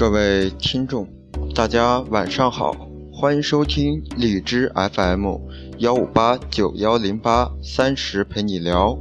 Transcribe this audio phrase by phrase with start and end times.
[0.00, 1.06] 各位听众，
[1.54, 2.74] 大家晚上好，
[3.12, 5.36] 欢迎收听荔枝 FM
[5.76, 8.96] 幺五八九幺零八三十陪你聊。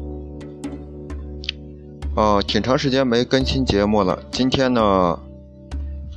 [2.18, 5.18] 呃，挺长时间没更新节目了，今天呢，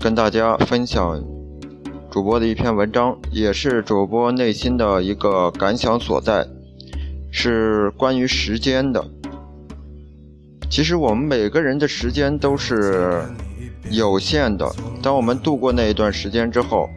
[0.01, 1.23] 跟大家分享
[2.11, 6.45] 主播的一篇文章，也是主播内心的一个感想所在，
[7.31, 9.05] 是关于时间的。
[10.69, 13.23] 其实我们每个人的时间都是
[13.91, 14.71] 有限的。
[15.03, 16.89] 当我们度过那一段时间之后，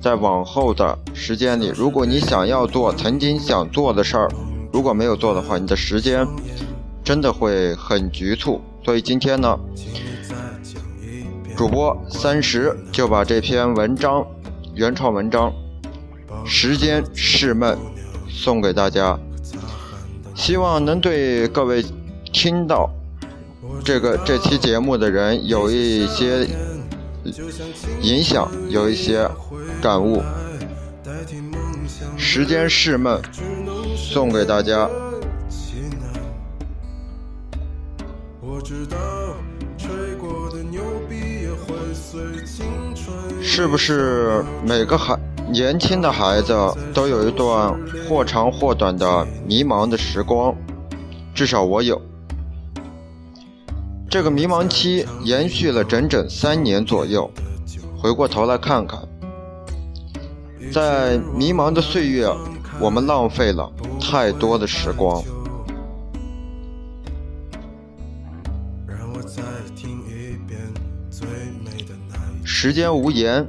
[0.00, 4.28] 在往后的时间里，如果你想要做曾经想做的事儿，
[4.72, 6.26] 如果没有做的话，你的时间
[7.04, 8.60] 真的会很局促。
[8.84, 9.58] 所以今天呢，
[11.56, 14.26] 主播三十就把这篇文章
[14.74, 15.52] 原创文章
[16.46, 17.74] 《时间是梦》
[18.28, 19.16] 送给大家，
[20.34, 21.84] 希望能对各位
[22.32, 22.90] 听到。
[23.84, 26.46] 这个这期节目的人有一些
[28.00, 29.28] 影响，有一些
[29.80, 30.22] 感悟。
[32.16, 33.20] 时间是梦，
[33.96, 34.88] 送给大家。
[43.42, 45.18] 是不是每个孩
[45.50, 46.54] 年轻的孩子
[46.94, 47.74] 都有一段
[48.08, 50.54] 或长或短的迷茫的时光？
[51.34, 52.00] 至少我有。
[54.12, 57.30] 这个迷茫期延续了整整三年左右，
[57.96, 59.00] 回过头来看看，
[60.70, 62.28] 在迷茫的岁月，
[62.78, 65.24] 我们浪费了太多的时光。
[72.44, 73.48] 时间无言，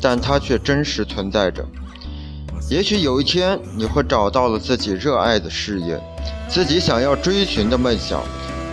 [0.00, 1.66] 但它却真实存在着。
[2.68, 6.00] 也许有一天，你会找到了自己热爱的事业。
[6.48, 8.20] 自己想要追寻的梦想，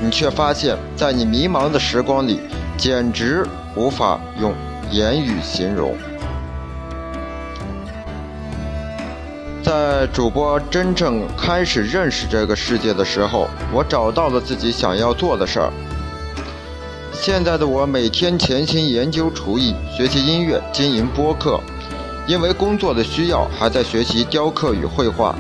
[0.02, 2.40] 你却发现，在你迷茫的时光里，
[2.76, 3.46] 简直
[3.76, 4.52] 无法用
[4.90, 5.96] 言语形容。
[9.62, 15.72] 在主播真正开始认识这个世界的时候，我找到了自己想要做的事儿。
[17.12, 21.60] 现在的我每天潜心研究厨艺、学习音乐、经营播客，
[22.28, 25.36] 因为工作的需要，还在学习雕刻与绘画。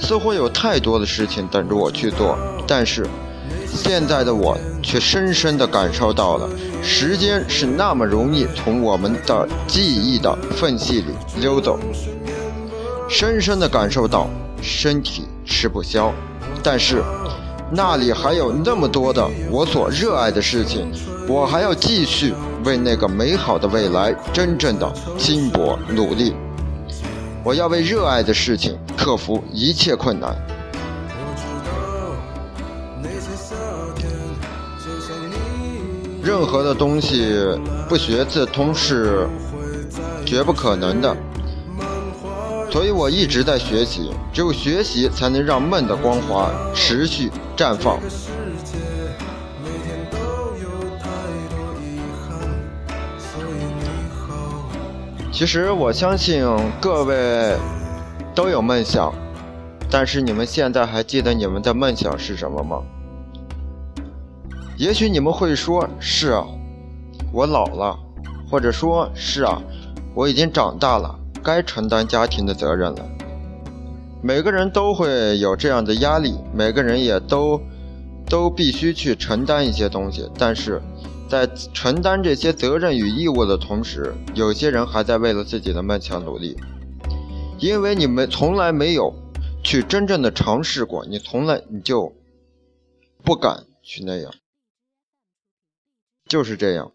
[0.00, 2.38] 似乎有太多的事情等着我去做，
[2.68, 3.04] 但是
[3.66, 6.48] 现在的我却深深地感受到了，
[6.82, 11.76] 时间是那么容易从我们的记忆的缝隙里溜走，
[13.08, 14.28] 深深地感受到
[14.62, 16.12] 身体吃不消，
[16.62, 17.02] 但是
[17.70, 20.90] 那里还有那么多的我所热爱的事情，
[21.28, 22.32] 我还要继续
[22.64, 26.34] 为那个美好的未来真正的拼搏努力。
[27.44, 30.34] 我要为热爱的事情克服一切困难。
[36.22, 37.34] 任何的东西
[37.88, 39.26] 不学自通是
[40.26, 41.16] 绝不可能的，
[42.70, 44.10] 所以我一直在学习。
[44.32, 47.98] 只有学习，才能让梦的光华持续绽放。
[55.32, 56.44] 其实我相信
[56.80, 57.56] 各位
[58.34, 59.12] 都有梦想，
[59.90, 62.82] 但是你们现在还记得你们的梦想是什么吗？
[64.76, 66.44] 也许你们会说：“是啊，
[67.32, 67.98] 我老了。”
[68.50, 69.60] 或者说：“是啊，
[70.14, 73.02] 我已经长大了，该承担家庭的责任了。”
[74.22, 77.60] 每个人都会有这样的压力，每个人也都
[78.28, 80.82] 都必须去承担一些东西，但是。
[81.30, 86.56] 在承担这些责任与义务的同时，有些人还在为了自己的梦想努力。
[87.58, 89.12] 因为你们从来没有
[89.62, 92.14] 去真正的尝试过，你从来你就
[93.22, 94.32] 不敢去那样，
[96.26, 96.92] 就是这样。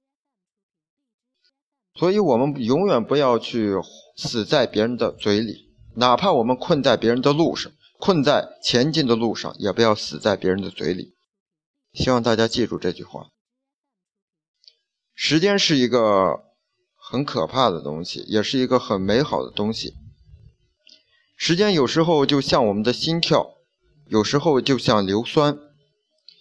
[1.96, 3.74] 所以我们永远不要去
[4.18, 11.14] 死在别人的嘴里，哪怕我们困在别人的路上，困在前进的路上，也不要死在别人的嘴里。
[11.94, 13.28] 希望大家记住这句话。
[15.14, 16.40] 时间是一个
[16.96, 19.94] 很可怕的东西，也是一个很美好的东西。
[21.38, 23.54] 时间有时候就像我们的心跳，
[24.08, 25.60] 有时候就像硫酸，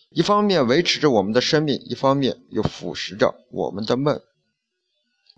[0.09, 4.19] 一方面维持着我们的生命，一方面又腐蚀着我们的梦。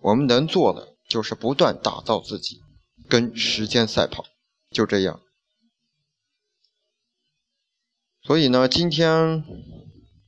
[0.05, 2.61] 我们能做的就是不断打造自己，
[3.09, 4.27] 跟时间赛跑，
[4.71, 5.19] 就这样。
[8.23, 9.43] 所以呢，今天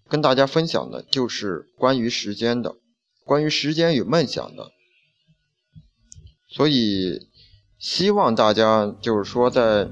[0.09, 2.77] 跟大家分享的就是关于时间的。
[3.23, 4.71] 关于时间与梦想的，
[6.49, 7.29] 所以
[7.79, 9.89] 希望大家就是说，在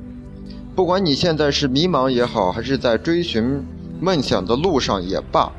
[0.74, 3.62] 不管你现在是迷茫也好，还是在追寻
[4.00, 5.52] 梦想的路上也罢，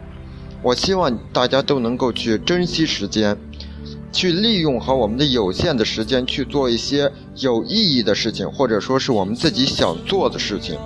[0.63, 3.37] 我希望大家都能够去珍惜时间，
[4.15, 10.77] 去利用好我们的有限的时间去做一些有意义的事情，或者说是我们自己想做的事情。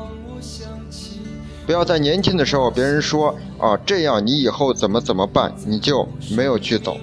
[1.68, 6.98] 不要在年轻的时候，别人说啊这样你以后怎么怎么办，你就没有去走。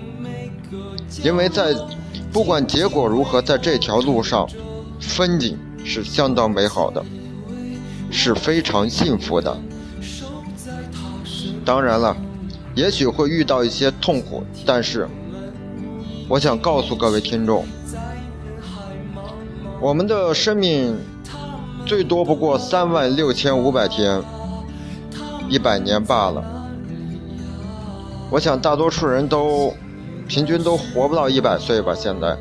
[1.22, 1.72] 因为在
[2.32, 4.48] 不管结果如何，在这条路上，
[4.98, 7.04] 风景是相当美好的，
[8.10, 9.56] 是非常幸福的。
[11.64, 12.16] 当然了。
[12.74, 15.08] 也许会遇到一些痛苦，但是
[16.28, 17.64] 我想告诉各位听众，
[19.80, 20.98] 我们的生命
[21.86, 24.20] 最多不过三万六千五百天，
[25.48, 26.42] 一百年罢了。
[28.28, 29.72] 我想大多数人都
[30.26, 32.36] 平均都活不到一百岁吧，现在。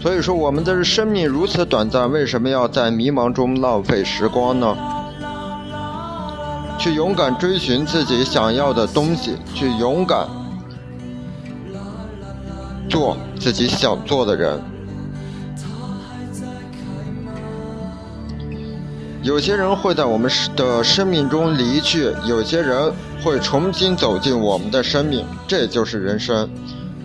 [0.00, 4.74] 所以说，我们的生命如此短暂，为什么要在迷茫中浪费时光呢？
[6.78, 10.26] 去勇敢追寻自己想要的东西，去勇敢
[12.88, 14.60] 做自己想做的人。
[19.22, 22.92] 有些人会在我们的生命中离去，有些人
[23.24, 26.48] 会重新走进我们的生命，这就是人生。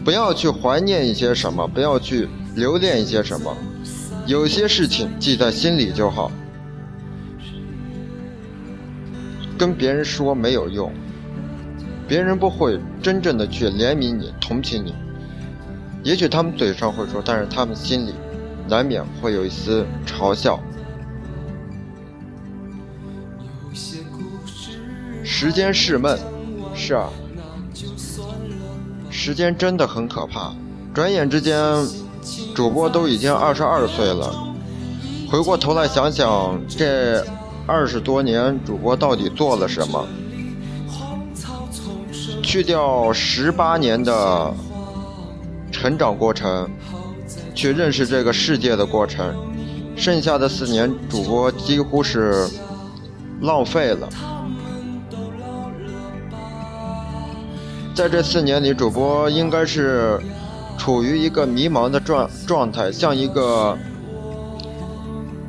[0.06, 3.58] 不要去怀念一些什么，不要去留恋一些什么，
[4.28, 6.32] 有些事情记在心里就好。
[9.58, 10.92] 跟别人说没有用，
[12.08, 14.94] 别人不会真正的去怜悯你、同情你。
[16.04, 18.14] 也许他们嘴上会说，但是他们心里
[18.68, 20.60] 难免会有一丝嘲笑。
[25.24, 26.18] 时间是梦，
[26.74, 27.10] 是啊，
[29.10, 30.54] 时间真的很可怕。
[30.94, 31.56] 转眼之间，
[32.56, 34.34] 主播都已经二十二岁了。
[35.30, 37.26] 回过头来想想这。
[37.68, 40.06] 二十多年，主播到底做了什么？
[42.42, 44.54] 去掉十八年的
[45.82, 46.70] 成长过程，
[47.56, 49.34] 去认识这个世界的过程，
[49.98, 52.48] 剩下的四年，主播几乎是
[53.42, 54.08] 浪费了。
[57.96, 60.22] 在这四年里，主播应该是
[60.78, 63.76] 处于一个迷茫的状状态，像一个。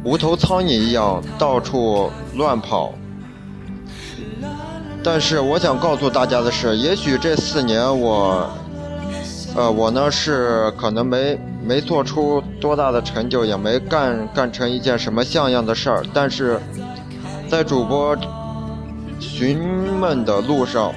[0.04, 2.92] 无头苍蝇一样到处乱跑，
[5.04, 8.50] 但是我想告诉大家的是，也许这四年我，
[9.54, 16.58] 呃，我呢是可能没没做出多大的成就，也没干干成一件什么像样的事儿，但是
[17.50, 18.16] 在主播
[19.20, 19.58] 寻
[20.00, 20.92] 梦的路上，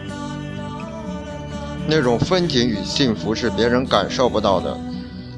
[1.85, 4.77] 那种风景与幸福是别人感受不到的。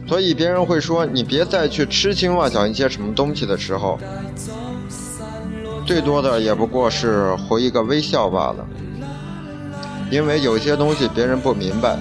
[0.07, 3.99] 所以别人会说你别再去痴心妄想一些什么东西的时候，
[5.85, 8.65] 最多的也不过是回一个微笑罢了。
[10.09, 11.97] 因为有些东西别人不明白，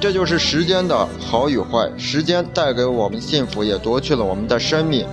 [0.00, 1.90] 这就是时间的好与坏。
[1.98, 5.06] 时间带给我们幸福，也夺去了我们的生命。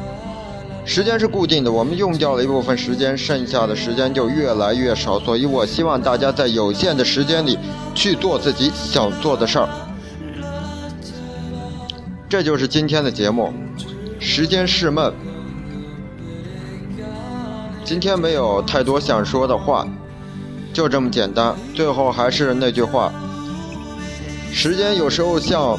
[0.85, 5.19] 时间是固定的，我们用掉了一部分时间，剩下的时间就越来越少。
[5.19, 7.59] 所以我希望大家在有限的时间里
[7.93, 9.67] 去做自己想做的事儿。
[12.29, 13.53] 这就是今天的节目，
[14.21, 15.13] 时间是梦。
[17.83, 19.85] 今天没有太多想说的话，
[20.73, 21.53] 就这么简单。
[21.73, 23.11] 最后还是那句话，
[24.51, 25.77] 时间有时候像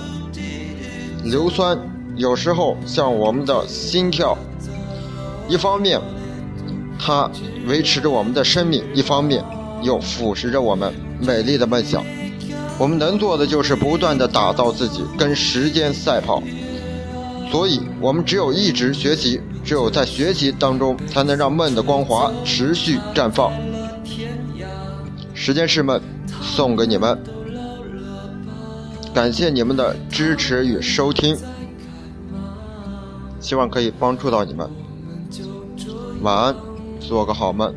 [1.25, 1.79] 硫酸，
[2.17, 4.37] 有时候像我们的心跳。
[5.49, 6.01] 一方面，
[6.99, 7.31] 它
[7.67, 9.43] 维持着我们的生命；一方面，
[9.83, 12.05] 又腐蚀着我们美丽的梦想。
[12.79, 16.43] 我们能做的就是不断的打造自己，跟时间赛跑。
[17.51, 23.51] 所以，我们只有一直学习，只有在学习当中，才能让梦的光华持续绽放。
[25.35, 26.01] 时间是梦，
[26.43, 27.19] 送给你们，
[29.15, 31.37] 感谢你们的支持与收听，
[33.41, 34.71] 希望可以帮助到你们。
[36.23, 36.55] 晚安，
[37.01, 37.75] 做个好梦。